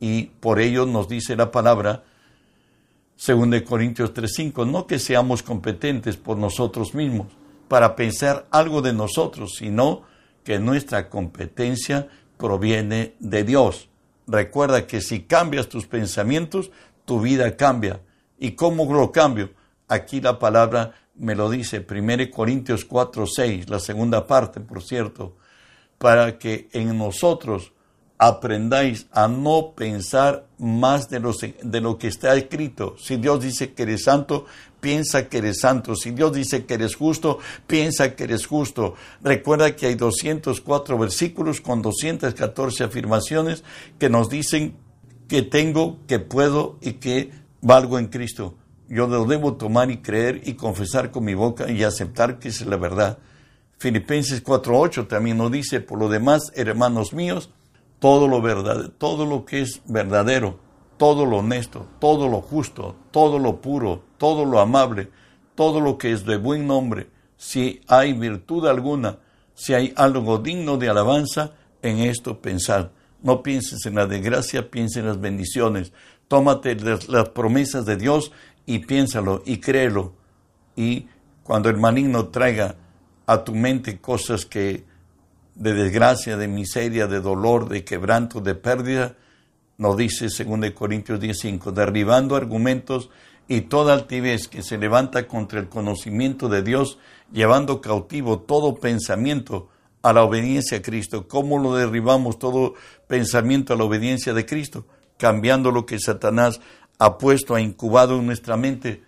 Y 0.00 0.24
por 0.24 0.60
ello 0.60 0.86
nos 0.86 1.08
dice 1.08 1.36
la 1.36 1.50
palabra, 1.50 2.04
según 3.16 3.50
de 3.50 3.64
Corintios 3.64 4.12
3:5, 4.12 4.66
no 4.66 4.86
que 4.86 4.98
seamos 4.98 5.42
competentes 5.42 6.16
por 6.16 6.36
nosotros 6.36 6.94
mismos 6.94 7.28
para 7.68 7.96
pensar 7.96 8.46
algo 8.50 8.82
de 8.82 8.92
nosotros, 8.92 9.54
sino 9.58 10.02
que 10.44 10.58
nuestra 10.58 11.08
competencia 11.08 12.08
proviene 12.36 13.14
de 13.18 13.44
Dios. 13.44 13.88
Recuerda 14.26 14.86
que 14.86 15.00
si 15.00 15.22
cambias 15.22 15.68
tus 15.68 15.86
pensamientos, 15.86 16.70
tu 17.04 17.20
vida 17.20 17.56
cambia. 17.56 18.00
¿Y 18.38 18.52
cómo 18.52 18.92
lo 18.92 19.10
cambio? 19.12 19.50
Aquí 19.88 20.20
la 20.20 20.38
palabra 20.38 20.92
me 21.14 21.34
lo 21.34 21.48
dice, 21.48 21.84
1 21.88 22.30
Corintios 22.30 22.84
4, 22.84 23.26
6, 23.26 23.70
la 23.70 23.78
segunda 23.78 24.26
parte, 24.26 24.60
por 24.60 24.82
cierto, 24.82 25.36
para 25.98 26.38
que 26.38 26.68
en 26.72 26.98
nosotros 26.98 27.72
aprendáis 28.18 29.06
a 29.12 29.28
no 29.28 29.72
pensar 29.76 30.46
más 30.58 31.08
de 31.08 31.20
lo, 31.20 31.32
de 31.32 31.80
lo 31.80 31.98
que 31.98 32.08
está 32.08 32.34
escrito. 32.34 32.96
Si 32.98 33.16
Dios 33.16 33.42
dice 33.42 33.72
que 33.74 33.82
eres 33.82 34.04
santo, 34.04 34.46
piensa 34.80 35.28
que 35.28 35.38
eres 35.38 35.60
santo. 35.60 35.94
Si 35.96 36.12
Dios 36.12 36.32
dice 36.32 36.64
que 36.64 36.74
eres 36.74 36.94
justo, 36.94 37.38
piensa 37.66 38.14
que 38.14 38.24
eres 38.24 38.46
justo. 38.46 38.94
Recuerda 39.22 39.76
que 39.76 39.86
hay 39.86 39.94
204 39.96 40.98
versículos 40.98 41.60
con 41.60 41.82
214 41.82 42.84
afirmaciones 42.84 43.64
que 43.98 44.08
nos 44.08 44.30
dicen 44.30 44.74
que 45.28 45.42
tengo, 45.42 45.98
que 46.06 46.18
puedo 46.18 46.78
y 46.80 46.94
que 46.94 47.32
valgo 47.60 47.98
en 47.98 48.06
Cristo. 48.06 48.54
Yo 48.88 49.08
lo 49.08 49.24
debo 49.24 49.54
tomar 49.54 49.90
y 49.90 49.98
creer 49.98 50.42
y 50.44 50.54
confesar 50.54 51.10
con 51.10 51.24
mi 51.24 51.34
boca 51.34 51.70
y 51.70 51.82
aceptar 51.82 52.38
que 52.38 52.48
es 52.48 52.64
la 52.64 52.76
verdad. 52.76 53.18
Filipenses 53.78 54.42
4.8 54.42 55.06
también 55.06 55.36
nos 55.36 55.52
dice, 55.52 55.80
por 55.80 55.98
lo 55.98 56.08
demás, 56.08 56.52
hermanos 56.54 57.12
míos, 57.12 57.50
todo 58.06 58.28
lo 58.28 58.40
verdad, 58.40 58.92
todo 58.98 59.26
lo 59.26 59.44
que 59.44 59.62
es 59.62 59.82
verdadero, 59.84 60.60
todo 60.96 61.26
lo 61.26 61.38
honesto, 61.38 61.88
todo 61.98 62.28
lo 62.28 62.40
justo, 62.40 62.94
todo 63.10 63.40
lo 63.40 63.60
puro, 63.60 64.04
todo 64.16 64.44
lo 64.44 64.60
amable, 64.60 65.10
todo 65.56 65.80
lo 65.80 65.98
que 65.98 66.12
es 66.12 66.24
de 66.24 66.36
buen 66.36 66.68
nombre, 66.68 67.10
si 67.36 67.80
hay 67.88 68.12
virtud 68.12 68.68
alguna, 68.68 69.18
si 69.54 69.74
hay 69.74 69.92
algo 69.96 70.38
digno 70.38 70.76
de 70.76 70.88
alabanza, 70.88 71.54
en 71.82 71.98
esto 71.98 72.40
pensar. 72.40 72.92
No 73.24 73.42
pienses 73.42 73.84
en 73.86 73.96
la 73.96 74.06
desgracia, 74.06 74.70
piensa 74.70 75.00
en 75.00 75.06
las 75.06 75.20
bendiciones. 75.20 75.92
Tómate 76.28 76.76
las, 76.76 77.08
las 77.08 77.30
promesas 77.30 77.86
de 77.86 77.96
Dios 77.96 78.30
y 78.66 78.78
piénsalo 78.78 79.42
y 79.44 79.56
créelo. 79.56 80.12
Y 80.76 81.08
cuando 81.42 81.70
el 81.70 81.76
maligno 81.76 82.28
traiga 82.28 82.76
a 83.26 83.42
tu 83.42 83.52
mente 83.52 84.00
cosas 84.00 84.46
que 84.46 84.84
de 85.56 85.74
desgracia, 85.74 86.36
de 86.36 86.48
miseria, 86.48 87.06
de 87.06 87.20
dolor, 87.20 87.68
de 87.68 87.82
quebranto, 87.82 88.40
de 88.40 88.54
pérdida, 88.54 89.16
nos 89.78 89.96
dice 89.96 90.28
2 90.28 90.70
Corintios 90.72 91.18
10:5, 91.18 91.72
derribando 91.72 92.36
argumentos 92.36 93.10
y 93.48 93.62
toda 93.62 93.94
altivez 93.94 94.48
que 94.48 94.62
se 94.62 94.78
levanta 94.78 95.26
contra 95.26 95.58
el 95.58 95.68
conocimiento 95.68 96.48
de 96.48 96.62
Dios, 96.62 96.98
llevando 97.32 97.80
cautivo 97.80 98.40
todo 98.40 98.74
pensamiento 98.74 99.68
a 100.02 100.12
la 100.12 100.24
obediencia 100.24 100.78
a 100.78 100.82
Cristo. 100.82 101.26
¿Cómo 101.26 101.58
lo 101.58 101.74
derribamos 101.74 102.38
todo 102.38 102.74
pensamiento 103.06 103.72
a 103.72 103.76
la 103.76 103.84
obediencia 103.84 104.34
de 104.34 104.46
Cristo? 104.46 104.86
Cambiando 105.16 105.70
lo 105.70 105.86
que 105.86 105.98
Satanás 105.98 106.60
ha 106.98 107.18
puesto, 107.18 107.54
ha 107.54 107.60
incubado 107.60 108.18
en 108.18 108.26
nuestra 108.26 108.56
mente 108.56 109.02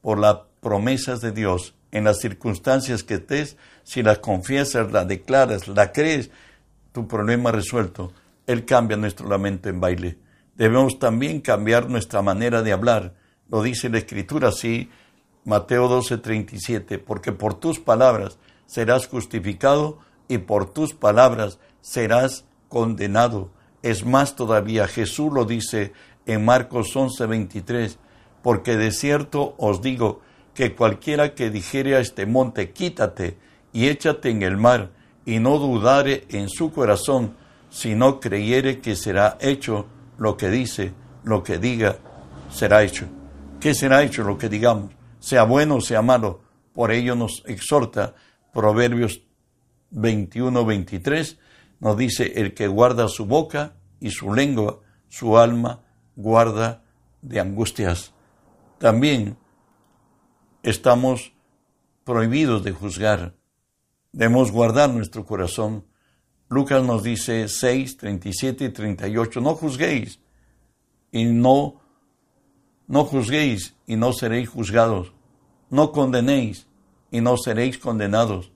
por 0.00 0.18
las 0.18 0.38
promesas 0.60 1.20
de 1.20 1.32
Dios 1.32 1.74
en 1.94 2.02
las 2.02 2.18
circunstancias 2.18 3.04
que 3.04 3.14
estés, 3.14 3.56
si 3.84 4.02
las 4.02 4.18
confiesas, 4.18 4.90
las 4.90 5.06
declaras, 5.06 5.68
la 5.68 5.92
crees, 5.92 6.28
tu 6.90 7.06
problema 7.06 7.52
resuelto. 7.52 8.12
Él 8.48 8.64
cambia 8.64 8.96
nuestro 8.96 9.28
lamento 9.28 9.68
en 9.68 9.80
baile. 9.80 10.18
Debemos 10.56 10.98
también 10.98 11.40
cambiar 11.40 11.88
nuestra 11.88 12.20
manera 12.20 12.62
de 12.62 12.72
hablar. 12.72 13.14
Lo 13.48 13.62
dice 13.62 13.88
la 13.90 13.98
Escritura 13.98 14.48
así, 14.48 14.90
Mateo 15.44 15.86
12, 15.86 16.18
37, 16.18 16.98
porque 16.98 17.30
por 17.30 17.54
tus 17.54 17.78
palabras 17.78 18.38
serás 18.66 19.06
justificado 19.06 20.00
y 20.26 20.38
por 20.38 20.72
tus 20.72 20.94
palabras 20.94 21.60
serás 21.80 22.44
condenado. 22.68 23.50
Es 23.82 24.04
más 24.04 24.34
todavía, 24.34 24.88
Jesús 24.88 25.32
lo 25.32 25.44
dice 25.44 25.92
en 26.26 26.44
Marcos 26.44 26.96
11, 26.96 27.24
23, 27.26 27.98
porque 28.42 28.76
de 28.76 28.90
cierto 28.90 29.54
os 29.58 29.80
digo 29.80 30.22
que 30.54 30.74
cualquiera 30.74 31.34
que 31.34 31.50
dijere 31.50 31.96
a 31.96 32.00
este 32.00 32.26
monte, 32.26 32.70
quítate 32.70 33.36
y 33.72 33.88
échate 33.88 34.30
en 34.30 34.42
el 34.42 34.56
mar, 34.56 34.90
y 35.26 35.38
no 35.40 35.58
dudare 35.58 36.24
en 36.28 36.48
su 36.48 36.72
corazón, 36.72 37.36
sino 37.70 38.20
creyere 38.20 38.80
que 38.80 38.94
será 38.94 39.36
hecho 39.40 39.86
lo 40.16 40.36
que 40.36 40.48
dice, 40.48 40.92
lo 41.24 41.42
que 41.42 41.58
diga, 41.58 41.96
será 42.50 42.82
hecho. 42.82 43.06
¿Qué 43.60 43.74
será 43.74 44.02
hecho 44.02 44.22
lo 44.22 44.38
que 44.38 44.48
digamos? 44.48 44.92
Sea 45.18 45.44
bueno 45.44 45.76
o 45.76 45.80
sea 45.80 46.02
malo. 46.02 46.42
Por 46.72 46.92
ello 46.92 47.16
nos 47.16 47.42
exhorta 47.46 48.14
Proverbios 48.52 49.22
21, 49.90 50.64
23, 50.64 51.38
nos 51.80 51.96
dice, 51.96 52.32
el 52.36 52.54
que 52.54 52.68
guarda 52.68 53.08
su 53.08 53.26
boca 53.26 53.74
y 54.00 54.10
su 54.10 54.34
lengua, 54.34 54.80
su 55.08 55.38
alma 55.38 55.82
guarda 56.14 56.82
de 57.22 57.40
angustias. 57.40 58.12
También 58.78 59.36
estamos 60.64 61.32
prohibidos 62.04 62.64
de 62.64 62.72
juzgar. 62.72 63.34
Debemos 64.12 64.50
guardar 64.50 64.90
nuestro 64.90 65.24
corazón. 65.24 65.84
Lucas 66.48 66.82
nos 66.82 67.02
dice 67.02 67.48
6, 67.48 67.96
37 67.98 68.64
y 68.64 68.68
38, 68.70 69.40
no 69.40 69.54
juzguéis 69.54 70.20
y 71.12 71.24
no, 71.24 71.80
no 72.86 73.04
juzguéis 73.04 73.74
y 73.86 73.96
no 73.96 74.12
seréis 74.12 74.48
juzgados. 74.48 75.12
No 75.70 75.92
condenéis 75.92 76.66
y 77.10 77.20
no 77.20 77.36
seréis 77.36 77.78
condenados. 77.78 78.50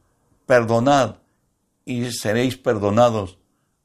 Perdonad 0.47 1.17
y 1.85 2.11
seréis 2.13 2.57
perdonados. 2.57 3.39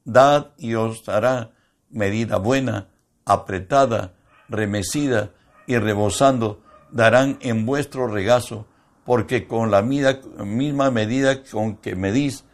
Dad 0.05 0.51
y 0.57 0.75
os 0.75 1.05
dará 1.05 1.51
medida 1.89 2.37
buena, 2.37 2.89
apretada, 3.25 4.13
remecida 4.49 5.31
y 5.67 5.77
rebosando 5.77 6.61
darán 6.93 7.37
en 7.41 7.65
vuestro 7.65 8.07
regazo, 8.07 8.67
porque 9.03 9.47
con 9.47 9.71
la 9.71 9.81
misma 9.81 10.91
medida 10.91 11.43
con 11.43 11.75
que 11.77 11.95
medís, 11.95 12.45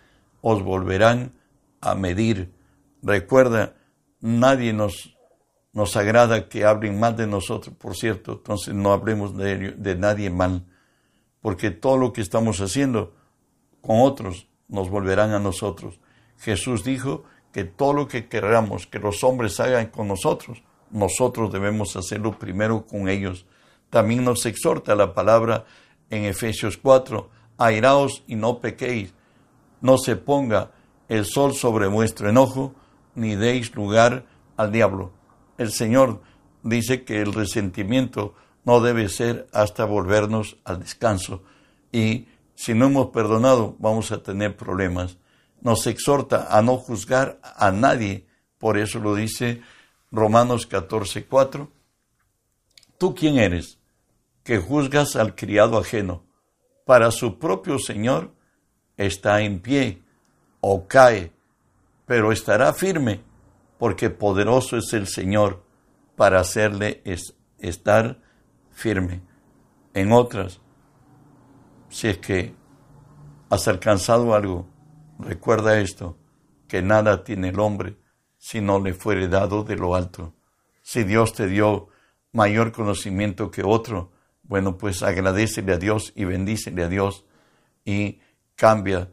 os 0.41 0.63
volverán 0.63 1.33
a 1.81 1.93
medir. 1.93 2.51
Recuerda, 3.03 3.75
nadie 4.21 4.73
nos, 4.73 5.15
nos 5.73 5.95
agrada 5.95 6.47
que 6.47 6.65
hablen 6.65 6.99
mal 6.99 7.15
de 7.15 7.27
nosotros, 7.27 7.75
por 7.75 7.95
cierto, 7.95 8.33
entonces 8.33 8.73
no 8.73 8.93
hablemos 8.93 9.35
de, 9.35 9.73
de 9.73 9.95
nadie 9.95 10.29
mal, 10.29 10.65
porque 11.41 11.69
todo 11.69 11.97
lo 11.97 12.13
que 12.13 12.21
estamos 12.21 12.61
haciendo 12.61 13.13
con 13.81 13.99
otros 13.99 14.47
nos 14.69 14.89
volverán 14.89 15.31
a 15.31 15.39
nosotros. 15.39 15.99
Jesús 16.37 16.83
dijo 16.85 17.25
que 17.51 17.65
todo 17.65 17.93
lo 17.93 18.07
que 18.07 18.29
queramos 18.29 18.87
que 18.87 18.99
los 18.99 19.23
hombres 19.23 19.59
hagan 19.59 19.87
con 19.87 20.07
nosotros, 20.07 20.63
nosotros 20.91 21.51
debemos 21.51 21.95
hacerlo 21.95 22.37
primero 22.39 22.85
con 22.85 23.09
ellos. 23.09 23.45
También 23.89 24.23
nos 24.23 24.45
exhorta 24.45 24.95
la 24.95 25.13
palabra 25.13 25.65
en 26.09 26.25
Efesios 26.25 26.77
4, 26.77 27.29
airaos 27.57 28.23
y 28.27 28.35
no 28.35 28.59
pequéis. 28.59 29.13
no 29.81 29.97
se 29.97 30.17
ponga 30.17 30.71
el 31.07 31.25
sol 31.25 31.53
sobre 31.55 31.87
vuestro 31.87 32.29
enojo, 32.29 32.75
ni 33.15 33.35
deis 33.35 33.73
lugar 33.75 34.25
al 34.57 34.71
diablo. 34.71 35.11
El 35.57 35.71
Señor 35.71 36.21
dice 36.63 37.03
que 37.05 37.21
el 37.21 37.33
resentimiento 37.33 38.35
no 38.65 38.81
debe 38.81 39.09
ser 39.09 39.47
hasta 39.53 39.85
volvernos 39.85 40.57
al 40.65 40.79
descanso. 40.79 41.43
Y 41.91 42.27
si 42.55 42.73
no 42.73 42.85
hemos 42.85 43.07
perdonado, 43.07 43.75
vamos 43.79 44.11
a 44.11 44.21
tener 44.21 44.55
problemas. 44.55 45.17
Nos 45.61 45.87
exhorta 45.87 46.47
a 46.55 46.61
no 46.61 46.77
juzgar 46.77 47.39
a 47.41 47.71
nadie. 47.71 48.27
Por 48.57 48.77
eso 48.77 48.99
lo 48.99 49.15
dice 49.15 49.61
Romanos 50.11 50.67
14, 50.67 51.25
4. 51.25 51.71
¿Tú 52.97 53.15
quién 53.15 53.37
eres? 53.37 53.78
Que 54.43 54.57
juzgas 54.57 55.15
al 55.15 55.35
criado 55.35 55.77
ajeno. 55.77 56.23
Para 56.85 57.11
su 57.11 57.37
propio 57.37 57.77
Señor 57.79 58.33
está 58.97 59.41
en 59.41 59.59
pie 59.59 60.03
o 60.61 60.87
cae, 60.87 61.31
pero 62.05 62.31
estará 62.31 62.73
firme, 62.73 63.21
porque 63.77 64.09
poderoso 64.09 64.77
es 64.77 64.91
el 64.93 65.07
Señor 65.07 65.63
para 66.15 66.39
hacerle 66.39 67.01
estar 67.59 68.19
firme. 68.71 69.21
En 69.93 70.11
otras, 70.11 70.59
si 71.89 72.07
es 72.07 72.17
que 72.17 72.53
has 73.49 73.67
alcanzado 73.67 74.33
algo, 74.33 74.67
recuerda 75.17 75.79
esto, 75.79 76.17
que 76.67 76.81
nada 76.81 77.23
tiene 77.23 77.49
el 77.49 77.59
hombre 77.59 77.97
si 78.37 78.61
no 78.61 78.79
le 78.79 78.93
fuere 78.93 79.27
dado 79.27 79.63
de 79.63 79.75
lo 79.75 79.95
alto. 79.95 80.33
Si 80.81 81.03
Dios 81.03 81.33
te 81.33 81.47
dio 81.47 81.89
mayor 82.31 82.71
conocimiento 82.71 83.51
que 83.51 83.63
otro, 83.63 84.11
bueno, 84.49 84.79
pues 84.79 85.03
agradecele 85.03 85.73
a 85.73 85.77
Dios 85.77 86.11
y 86.15 86.25
bendícele 86.25 86.83
a 86.83 86.89
Dios 86.89 87.23
y 87.85 88.19
cambia 88.55 89.07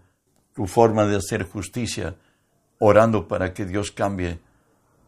tu 0.55 0.66
forma 0.66 1.05
de 1.05 1.16
hacer 1.16 1.45
justicia, 1.45 2.16
orando 2.78 3.28
para 3.28 3.52
que 3.52 3.66
Dios 3.66 3.93
cambie 3.93 4.38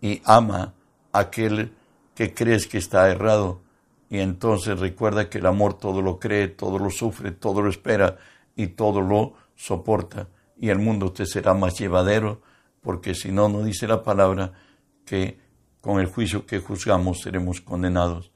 y 0.03 0.21
ama 0.27 0.75
a 1.13 1.21
aquel 1.21 1.73
que 2.15 2.35
crees 2.35 2.67
que 2.67 2.77
está 2.77 3.09
errado. 3.09 3.63
Y 4.11 4.19
entonces 4.19 4.79
recuerda 4.79 5.31
que 5.31 5.39
el 5.39 5.47
amor 5.47 5.79
todo 5.79 6.03
lo 6.03 6.19
cree, 6.19 6.49
todo 6.49 6.79
lo 6.79 6.91
sufre, 6.91 7.33
todo 7.33 7.63
lo 7.63 7.71
espera 7.71 8.19
y 8.55 8.67
todo 8.67 9.01
lo 9.01 9.33
soporta. 9.57 10.29
Y 10.59 10.69
el 10.69 10.79
mundo 10.79 11.11
te 11.11 11.25
será 11.25 11.55
más 11.55 11.79
llevadero, 11.79 12.43
porque 12.83 13.15
si 13.15 13.33
no, 13.33 13.49
no 13.49 13.63
dice 13.63 13.87
la 13.87 14.03
palabra 14.03 14.53
que 15.07 15.39
con 15.81 16.01
el 16.01 16.07
juicio 16.07 16.45
que 16.45 16.59
juzgamos 16.59 17.23
seremos 17.23 17.63
condenados. 17.63 18.31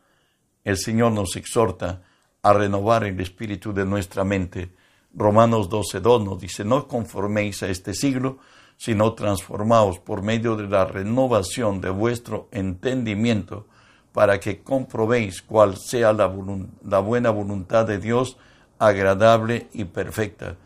El 0.64 0.76
Señor 0.76 1.12
nos 1.12 1.37
exhorta 1.37 2.02
a 2.42 2.52
renovar 2.52 3.04
el 3.04 3.21
espíritu 3.21 3.73
de 3.73 3.85
nuestra 3.85 4.25
mente. 4.25 4.75
Romanos 5.14 5.69
12.2 5.69 6.25
nos 6.25 6.40
dice, 6.40 6.64
no 6.64 6.88
conforméis 6.88 7.62
a 7.62 7.69
este 7.69 7.95
siglo, 7.95 8.38
sino 8.76 9.14
transformaos 9.14 9.99
por 9.99 10.23
medio 10.23 10.57
de 10.57 10.69
la 10.69 10.85
renovación 10.85 11.81
de 11.81 11.90
vuestro 11.90 12.49
entendimiento, 12.50 13.66
para 14.12 14.40
que 14.40 14.62
comprobéis 14.62 15.42
cuál 15.42 15.76
sea 15.76 16.12
la, 16.12 16.33
la 16.85 16.99
buena 16.99 17.31
voluntad 17.31 17.87
de 17.87 17.99
Dios, 17.99 18.37
agradable 18.78 19.69
y 19.73 19.85
perfecta. 19.85 20.57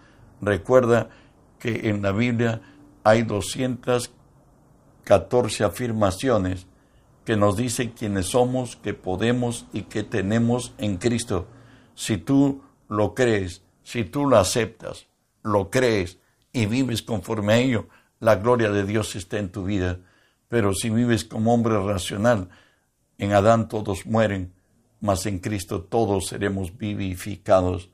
Recuerda 0.40 1.10
que 1.58 1.88
en 1.88 2.02
la 2.02 2.12
Biblia 2.12 2.60
hay 3.04 3.22
214 3.22 5.64
afirmaciones 5.64 6.66
que 7.26 7.36
nos 7.36 7.56
dicen 7.56 7.90
quiénes 7.90 8.26
somos, 8.26 8.76
qué 8.76 8.94
podemos 8.94 9.66
y 9.72 9.82
qué 9.82 10.04
tenemos 10.04 10.74
en 10.78 10.96
Cristo. 10.96 11.48
Si 11.96 12.18
tú 12.18 12.62
lo 12.88 13.14
crees, 13.14 13.62
si 13.82 14.04
tú 14.04 14.26
lo 14.26 14.38
aceptas, 14.38 15.08
lo 15.42 15.68
crees 15.68 16.18
y 16.52 16.66
vives 16.66 17.02
conforme 17.02 17.52
a 17.52 17.58
ello, 17.58 17.88
la 18.20 18.36
gloria 18.36 18.70
de 18.70 18.84
Dios 18.84 19.16
está 19.16 19.38
en 19.38 19.50
tu 19.50 19.64
vida. 19.64 19.98
Pero 20.46 20.72
si 20.72 20.88
vives 20.88 21.24
como 21.24 21.52
hombre 21.52 21.76
racional, 21.82 22.48
en 23.18 23.32
Adán 23.32 23.68
todos 23.68 24.06
mueren, 24.06 24.52
mas 25.00 25.26
en 25.26 25.40
Cristo 25.40 25.82
todos 25.82 26.28
seremos 26.28 26.78
vivificados. 26.78 27.90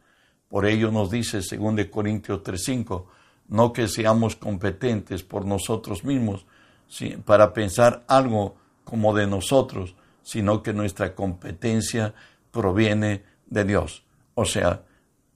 Por 0.49 0.67
ello 0.67 0.91
nos 0.91 1.11
dice 1.11 1.39
2 1.41 1.87
Corintios 1.87 2.43
3:5, 2.43 3.07
no 3.49 3.73
que 3.73 3.89
seamos 3.89 4.37
competentes 4.37 5.23
por 5.23 5.47
nosotros 5.47 6.05
mismos 6.05 6.45
para 7.25 7.55
pensar 7.55 8.05
algo 8.09 8.61
como 8.85 9.15
de 9.15 9.27
nosotros, 9.27 9.95
sino 10.23 10.63
que 10.63 10.73
nuestra 10.73 11.15
competencia 11.15 12.15
proviene 12.51 13.25
de 13.47 13.65
Dios. 13.65 14.05
O 14.35 14.45
sea, 14.45 14.83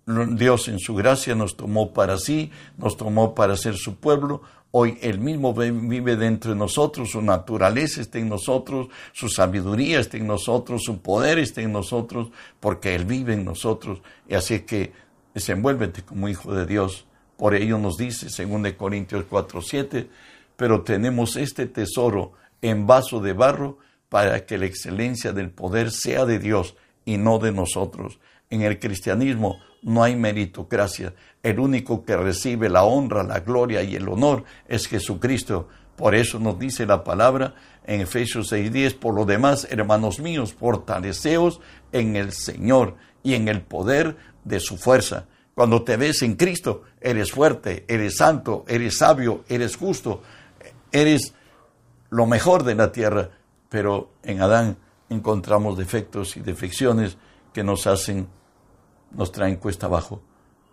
Dios 0.06 0.68
en 0.68 0.78
su 0.78 0.94
gracia 0.94 1.34
nos 1.34 1.56
tomó 1.56 1.92
para 1.92 2.16
sí, 2.16 2.52
nos 2.78 2.96
tomó 2.96 3.34
para 3.34 3.56
ser 3.56 3.74
su 3.74 3.96
pueblo. 3.96 4.42
Hoy 4.70 4.98
Él 5.00 5.18
mismo 5.18 5.52
vive 5.54 6.16
dentro 6.16 6.52
de 6.52 6.56
nosotros, 6.56 7.10
su 7.10 7.22
naturaleza 7.22 8.00
está 8.00 8.18
en 8.18 8.28
nosotros, 8.28 8.88
su 9.12 9.28
sabiduría 9.28 10.00
está 10.00 10.16
en 10.16 10.26
nosotros, 10.26 10.82
su 10.84 11.00
poder 11.00 11.38
está 11.38 11.62
en 11.62 11.72
nosotros, 11.72 12.28
porque 12.60 12.94
Él 12.94 13.04
vive 13.04 13.34
en 13.34 13.44
nosotros. 13.44 14.00
Y 14.28 14.34
así 14.34 14.60
que 14.60 14.92
desenvuélvete 15.34 16.02
como 16.02 16.28
hijo 16.28 16.54
de 16.54 16.66
Dios. 16.66 17.06
Por 17.36 17.54
ello 17.54 17.78
nos 17.78 17.96
dice, 17.96 18.30
según 18.30 18.62
de 18.62 18.76
Corintios 18.76 19.24
4, 19.28 19.60
7, 19.60 20.08
pero 20.56 20.82
tenemos 20.82 21.36
este 21.36 21.66
tesoro 21.66 22.32
en 22.68 22.86
vaso 22.86 23.20
de 23.20 23.32
barro 23.32 23.78
para 24.08 24.46
que 24.46 24.58
la 24.58 24.66
excelencia 24.66 25.32
del 25.32 25.50
poder 25.50 25.90
sea 25.90 26.24
de 26.24 26.38
Dios 26.38 26.76
y 27.04 27.18
no 27.18 27.38
de 27.38 27.52
nosotros. 27.52 28.18
En 28.50 28.62
el 28.62 28.78
cristianismo 28.78 29.58
no 29.82 30.02
hay 30.02 30.16
meritocracia. 30.16 31.14
El 31.42 31.60
único 31.60 32.04
que 32.04 32.16
recibe 32.16 32.68
la 32.68 32.84
honra, 32.84 33.22
la 33.22 33.40
gloria 33.40 33.82
y 33.82 33.96
el 33.96 34.08
honor 34.08 34.44
es 34.68 34.86
Jesucristo. 34.86 35.68
Por 35.96 36.14
eso 36.14 36.38
nos 36.38 36.58
dice 36.58 36.86
la 36.86 37.02
palabra 37.04 37.54
en 37.84 38.00
Efesios 38.00 38.52
6:10, 38.52 38.94
por 38.94 39.14
lo 39.14 39.24
demás, 39.24 39.66
hermanos 39.70 40.20
míos, 40.20 40.52
fortaleceos 40.52 41.60
en 41.92 42.16
el 42.16 42.32
Señor 42.32 42.96
y 43.22 43.34
en 43.34 43.48
el 43.48 43.62
poder 43.62 44.16
de 44.44 44.60
su 44.60 44.76
fuerza. 44.76 45.26
Cuando 45.54 45.82
te 45.82 45.96
ves 45.96 46.22
en 46.22 46.34
Cristo, 46.34 46.82
eres 47.00 47.32
fuerte, 47.32 47.84
eres 47.88 48.16
santo, 48.16 48.64
eres 48.68 48.98
sabio, 48.98 49.44
eres 49.48 49.76
justo, 49.76 50.22
eres 50.92 51.32
lo 52.16 52.24
mejor 52.24 52.64
de 52.64 52.74
la 52.74 52.92
tierra, 52.92 53.28
pero 53.68 54.14
en 54.22 54.40
Adán 54.40 54.78
encontramos 55.10 55.76
defectos 55.76 56.38
y 56.38 56.40
defecciones 56.40 57.18
que 57.52 57.62
nos 57.62 57.86
hacen, 57.86 58.26
nos 59.10 59.32
traen 59.32 59.56
cuesta 59.56 59.84
abajo. 59.84 60.22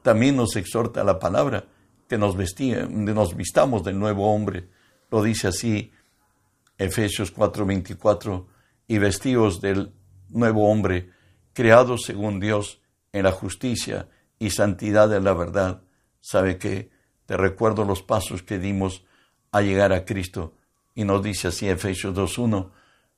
También 0.04 0.38
nos 0.38 0.56
exhorta 0.56 1.04
la 1.04 1.20
palabra 1.20 1.66
que 2.08 2.18
nos, 2.18 2.38
nos 2.38 3.36
vistamos 3.36 3.84
del 3.84 4.00
nuevo 4.00 4.34
hombre. 4.34 4.70
Lo 5.12 5.22
dice 5.22 5.50
así 5.50 5.92
Efesios 6.78 7.36
4:24, 7.36 8.46
y 8.88 8.98
vestidos 9.00 9.60
del 9.60 9.94
nuevo 10.30 10.70
hombre, 10.70 11.10
creado 11.52 11.98
según 11.98 12.40
Dios 12.40 12.82
en 13.12 13.24
la 13.24 13.34
justicia 13.34 14.08
y 14.40 14.52
santidad 14.52 15.10
de 15.10 15.20
la 15.20 15.34
verdad. 15.34 15.82
¿Sabe 16.22 16.58
que 16.58 16.90
Te 17.26 17.36
recuerdo 17.36 17.84
los 17.84 18.02
pasos 18.02 18.44
que 18.44 18.60
dimos 18.60 19.06
a 19.52 19.62
llegar 19.62 19.92
a 19.92 20.04
Cristo 20.04 20.56
y 20.96 21.04
nos 21.04 21.24
dice 21.24 21.50
así 21.50 21.68
Efesios 21.68 22.16
2.1, 22.16 22.70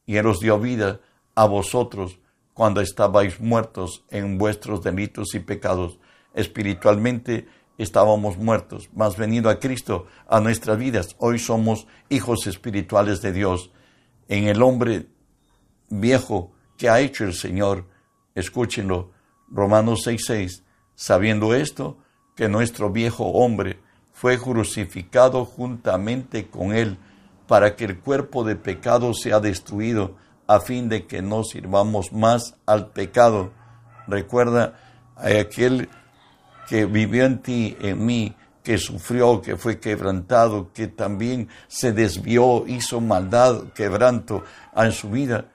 y 0.06 0.18
Él 0.18 0.28
os 0.28 0.40
dio 0.40 0.60
vida 0.60 1.02
a 1.36 1.46
vosotros 1.46 2.20
cuando 2.54 2.82
estabais 2.82 3.40
muertos 3.40 4.06
en 4.10 4.38
vuestros 4.38 4.82
delitos 4.82 5.36
y 5.36 5.40
pecados. 5.40 6.00
Espiritualmente 6.34 7.48
estábamos 7.78 8.38
muertos, 8.38 8.90
mas 8.94 9.18
venido 9.18 9.50
a 9.50 9.60
Cristo 9.60 10.08
a 10.28 10.40
nuestras 10.40 10.78
vidas, 10.78 11.16
hoy 11.20 11.40
somos 11.40 11.88
hijos 12.10 12.48
espirituales 12.48 13.22
de 13.22 13.34
Dios. 13.34 13.72
En 14.28 14.48
el 14.48 14.62
hombre 14.64 15.08
viejo 15.90 16.54
que 16.78 16.90
ha 16.90 17.00
hecho 17.00 17.26
el 17.26 17.34
Señor, 17.34 17.86
escúchenlo, 18.36 19.12
Romanos 19.50 20.08
6.6, 20.08 20.64
sabiendo 20.96 21.54
esto, 21.54 21.98
que 22.36 22.50
nuestro 22.50 22.90
viejo 22.90 23.26
hombre 23.26 23.80
fue 24.14 24.40
crucificado 24.40 25.46
juntamente 25.46 26.48
con 26.48 26.74
él 26.74 26.98
para 27.48 27.76
que 27.76 27.86
el 27.86 28.00
cuerpo 28.00 28.44
de 28.44 28.56
pecado 28.56 29.14
sea 29.14 29.40
destruido, 29.40 30.16
a 30.48 30.60
fin 30.60 30.90
de 30.90 31.06
que 31.08 31.22
no 31.22 31.44
sirvamos 31.44 32.14
más 32.14 32.56
al 32.66 32.88
pecado. 32.88 33.52
Recuerda 34.08 34.76
a 35.16 35.28
aquel 35.40 35.90
que 36.68 36.86
vivió 36.86 37.26
en 37.26 37.40
ti, 37.40 37.78
en 37.80 38.06
mí, 38.06 38.36
que 38.64 38.78
sufrió, 38.78 39.42
que 39.42 39.58
fue 39.58 39.80
quebrantado, 39.80 40.72
que 40.74 40.88
también 40.88 41.50
se 41.68 41.94
desvió, 41.94 42.66
hizo 42.68 43.00
maldad, 43.00 43.74
quebranto 43.74 44.44
en 44.76 44.92
su 44.92 45.10
vida, 45.10 45.46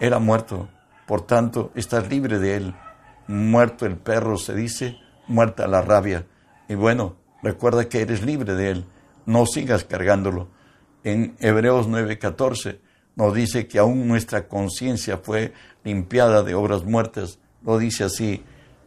era 0.00 0.18
muerto. 0.18 0.68
Por 1.06 1.22
tanto, 1.22 1.70
estás 1.74 2.08
libre 2.08 2.38
de 2.38 2.56
él. 2.56 2.74
Muerto 3.28 3.86
el 3.86 3.96
perro, 3.96 4.36
se 4.36 4.54
dice, 4.54 4.96
muerta 5.28 5.68
la 5.68 5.82
rabia. 5.82 6.26
Y 6.68 6.74
bueno, 6.74 7.16
recuerda 7.42 7.88
que 7.88 8.00
eres 8.00 8.22
libre 8.22 8.54
de 8.54 8.70
él. 8.70 8.84
No 9.26 9.46
sigas 9.46 9.84
cargándolo 9.84 10.48
en 11.04 11.36
Hebreos 11.40 11.88
9:14 11.88 12.78
nos 13.16 13.34
dice 13.34 13.66
que 13.66 13.78
aún 13.78 14.06
nuestra 14.08 14.48
conciencia 14.48 15.18
fue 15.18 15.52
limpiada 15.84 16.42
de 16.42 16.54
obras 16.54 16.84
muertas. 16.84 17.38
Lo 17.64 17.78
dice 17.78 18.04
así, 18.04 18.42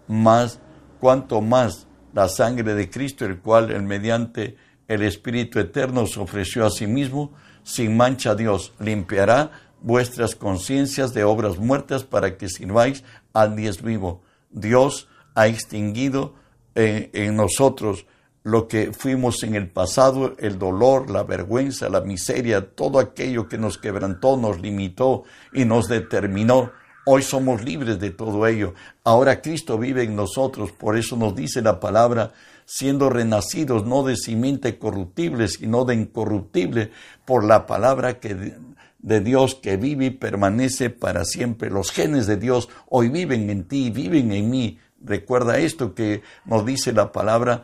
más, 0.07 0.59
cuanto 0.99 1.41
más 1.41 1.87
la 2.13 2.29
sangre 2.29 2.73
de 2.75 2.89
Cristo, 2.89 3.25
el 3.25 3.39
cual, 3.39 3.71
el 3.71 3.83
mediante 3.83 4.55
el 4.87 5.03
Espíritu 5.03 5.59
Eterno, 5.59 6.07
se 6.07 6.19
ofreció 6.19 6.65
a 6.65 6.69
sí 6.69 6.87
mismo, 6.87 7.33
sin 7.63 7.95
mancha 7.95 8.35
Dios, 8.35 8.73
limpiará 8.79 9.51
vuestras 9.81 10.35
conciencias 10.35 11.13
de 11.13 11.23
obras 11.23 11.57
muertas 11.57 12.03
para 12.03 12.37
que 12.37 12.47
sirváis 12.47 13.03
al 13.33 13.55
Dios 13.55 13.81
vivo. 13.81 14.21
Dios 14.51 15.07
ha 15.35 15.47
extinguido 15.47 16.35
en, 16.75 17.09
en 17.13 17.35
nosotros 17.35 18.05
lo 18.43 18.67
que 18.67 18.91
fuimos 18.91 19.41
en 19.43 19.55
el 19.55 19.69
pasado, 19.69 20.35
el 20.37 20.59
dolor, 20.59 21.09
la 21.09 21.23
vergüenza, 21.23 21.89
la 21.89 22.01
miseria, 22.01 22.75
todo 22.75 22.99
aquello 22.99 23.47
que 23.47 23.57
nos 23.57 23.77
quebrantó, 23.77 24.35
nos 24.35 24.59
limitó 24.59 25.23
y 25.53 25.63
nos 25.63 25.87
determinó. 25.87 26.71
Hoy 27.05 27.21
somos 27.21 27.63
libres 27.63 27.99
de 27.99 28.11
todo 28.11 28.45
ello. 28.45 28.73
Ahora 29.03 29.41
Cristo 29.41 29.77
vive 29.77 30.03
en 30.03 30.15
nosotros, 30.15 30.71
por 30.73 30.97
eso 30.97 31.15
nos 31.15 31.35
dice 31.35 31.61
la 31.61 31.79
palabra, 31.79 32.33
siendo 32.65 33.09
renacidos 33.09 33.85
no 33.85 34.03
de 34.03 34.17
simiente 34.17 34.77
corruptible, 34.77 35.47
sino 35.47 35.85
de 35.85 35.95
incorruptible, 35.95 36.91
por 37.25 37.45
la 37.45 37.65
palabra 37.65 38.19
que 38.19 38.55
de 38.99 39.19
Dios 39.19 39.55
que 39.55 39.75
vive 39.75 40.05
y 40.05 40.11
permanece 40.11 40.89
para 40.89 41.25
siempre. 41.25 41.69
Los 41.69 41.91
genes 41.91 42.25
de 42.25 42.37
Dios 42.37 42.69
hoy 42.89 43.09
viven 43.09 43.49
en 43.49 43.65
ti, 43.65 43.89
viven 43.89 44.31
en 44.31 44.49
mí. 44.49 44.79
Recuerda 45.01 45.57
esto 45.57 45.93
que 45.93 46.23
nos 46.45 46.65
dice 46.65 46.93
la 46.93 47.11
palabra 47.11 47.63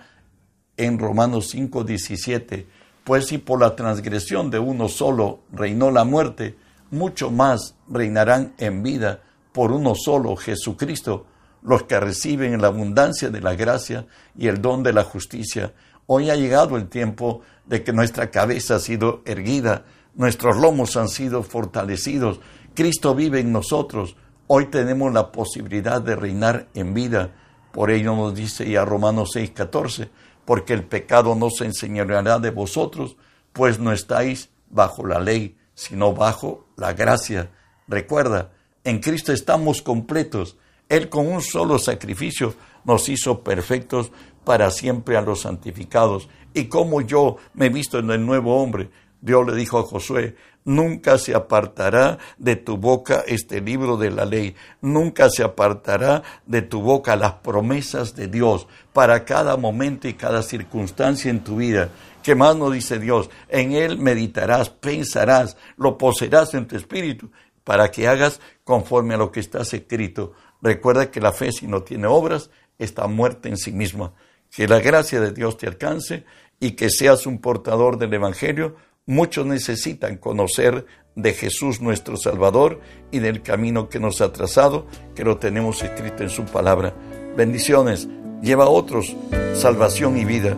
en 0.80 0.98
Romanos 0.98 1.50
5, 1.50 1.84
17. 1.84 2.68
Pues 3.04 3.28
si 3.28 3.38
por 3.38 3.60
la 3.60 3.76
transgresión 3.76 4.50
de 4.50 4.60
uno 4.60 4.88
solo 4.88 5.42
reinó 5.52 5.92
la 5.92 6.06
muerte, 6.06 6.56
mucho 6.90 7.30
más 7.30 7.76
reinarán 7.88 8.54
en 8.58 8.82
vida 8.82 9.22
por 9.52 9.72
uno 9.72 9.94
solo, 9.94 10.36
Jesucristo, 10.36 11.26
los 11.62 11.84
que 11.84 12.00
reciben 12.00 12.62
la 12.62 12.68
abundancia 12.68 13.30
de 13.30 13.42
la 13.42 13.56
gracia 13.56 14.08
y 14.38 14.48
el 14.48 14.62
don 14.62 14.82
de 14.82 14.94
la 14.94 15.04
justicia. 15.04 15.74
Hoy 16.08 16.30
ha 16.30 16.36
llegado 16.36 16.78
el 16.78 16.88
tiempo 16.88 17.42
de 17.66 17.84
que 17.84 17.92
nuestra 17.92 18.32
cabeza 18.32 18.76
ha 18.76 18.80
sido 18.80 19.22
erguida, 19.26 19.86
nuestros 20.16 20.58
lomos 20.58 20.96
han 20.96 21.10
sido 21.10 21.44
fortalecidos, 21.44 22.40
Cristo 22.74 23.14
vive 23.14 23.42
en 23.42 23.52
nosotros, 23.52 24.16
hoy 24.48 24.68
tenemos 24.68 25.12
la 25.12 25.32
posibilidad 25.32 26.02
de 26.02 26.16
reinar 26.16 26.68
en 26.74 26.94
vida. 26.94 27.32
Por 27.74 27.92
ello 27.92 28.16
nos 28.16 28.34
dice 28.34 28.70
ya 28.70 28.86
Romanos 28.86 29.32
6:14, 29.36 30.10
porque 30.50 30.74
el 30.74 30.84
pecado 30.84 31.36
no 31.36 31.52
se 31.52 31.66
enseñará 31.66 32.40
de 32.40 32.50
vosotros, 32.50 33.18
pues 33.54 33.78
no 33.78 33.92
estáis 33.92 34.50
bajo 34.72 35.06
la 35.06 35.20
ley, 35.20 35.60
sino 35.76 36.16
bajo 36.16 36.66
la 36.76 36.94
gracia. 36.94 37.52
Recuerda, 37.88 38.52
en 38.84 38.98
Cristo 38.98 39.32
estamos 39.32 39.84
completos. 39.84 40.58
Él 40.90 41.08
con 41.08 41.28
un 41.28 41.44
solo 41.44 41.78
sacrificio 41.78 42.56
nos 42.84 43.10
hizo 43.10 43.44
perfectos 43.44 44.12
para 44.44 44.72
siempre 44.72 45.18
a 45.18 45.22
los 45.22 45.42
santificados. 45.42 46.28
Y 46.56 46.66
como 46.66 47.02
yo 47.02 47.38
me 47.54 47.68
he 47.68 47.70
visto 47.70 48.00
en 48.00 48.10
el 48.10 48.26
nuevo 48.26 48.60
hombre, 48.60 48.90
Dios 49.22 49.46
le 49.46 49.56
dijo 49.56 49.80
a 49.80 49.84
Josué, 49.84 50.36
nunca 50.66 51.18
se 51.18 51.34
apartará 51.34 52.18
de 52.38 52.56
tu 52.56 52.78
boca 52.78 53.24
este 53.28 53.62
libro 53.62 53.98
de 53.98 54.12
la 54.12 54.26
ley, 54.26 54.56
nunca 54.82 55.30
se 55.30 55.44
apartará 55.44 56.24
de 56.46 56.62
tu 56.62 56.82
boca 56.82 57.16
las 57.16 57.34
promesas 57.34 58.16
de 58.16 58.28
Dios 58.28 58.68
para 58.94 59.26
cada 59.26 59.58
momento 59.58 60.08
y 60.08 60.14
cada 60.14 60.44
circunstancia 60.44 61.32
en 61.32 61.44
tu 61.44 61.58
vida. 61.58 61.90
¿Qué 62.24 62.36
más 62.36 62.56
nos 62.56 62.74
dice 62.74 63.00
Dios? 63.00 63.30
En 63.48 63.72
Él 63.72 63.98
meditarás, 63.98 64.70
pensarás, 64.70 65.58
lo 65.78 65.98
poseerás 65.98 66.54
en 66.54 66.68
tu 66.68 66.76
espíritu 66.76 67.32
para 67.64 67.90
que 67.92 68.08
hagas 68.08 68.40
conforme 68.64 69.16
a 69.16 69.18
lo 69.18 69.32
que 69.32 69.40
está 69.40 69.62
escrito. 69.62 70.34
Recuerda 70.62 71.12
que 71.12 71.22
la 71.22 71.32
fe 71.32 71.52
si 71.52 71.68
no 71.68 71.84
tiene 71.84 72.08
obras 72.08 72.50
está 72.78 73.08
muerta 73.08 73.50
en 73.50 73.58
sí 73.58 73.72
misma. 73.72 74.14
Que 74.52 74.68
la 74.68 74.80
gracia 74.80 75.20
de 75.20 75.32
Dios 75.32 75.58
te 75.58 75.68
alcance 75.68 76.26
y 76.60 76.72
que 76.72 76.90
seas 76.90 77.26
un 77.26 77.40
portador 77.40 77.98
del 77.98 78.14
Evangelio 78.14 78.76
Muchos 79.10 79.44
necesitan 79.48 80.18
conocer 80.18 80.86
de 81.16 81.34
Jesús 81.34 81.82
nuestro 81.82 82.16
Salvador 82.16 82.80
y 83.10 83.18
del 83.18 83.42
camino 83.42 83.90
que 83.90 84.00
nos 84.00 84.22
ha 84.22 84.32
trazado, 84.32 84.86
que 85.16 85.24
lo 85.24 85.40
tenemos 85.40 85.82
escrito 85.82 86.22
en 86.22 86.30
su 86.30 86.46
palabra. 86.46 86.94
Bendiciones, 87.36 88.08
lleva 88.44 88.66
a 88.66 88.70
otros 88.70 89.16
salvación 89.56 90.16
y 90.16 90.26
vida. 90.26 90.56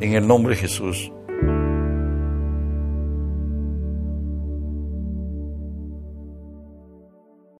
En 0.00 0.12
el 0.12 0.28
nombre 0.28 0.54
de 0.54 0.60
Jesús. 0.60 1.10